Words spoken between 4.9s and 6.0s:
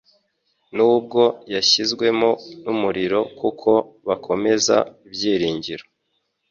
Ibyiringiro